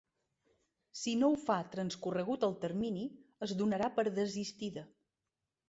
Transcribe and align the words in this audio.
Si 1.01 1.13
no 1.23 1.29
ho 1.33 1.35
fa 1.41 1.57
transcorregut 1.75 2.47
el 2.49 2.57
termini, 2.65 3.05
es 3.49 3.55
donarà 3.63 3.93
per 4.01 4.09
desistida. 4.19 4.89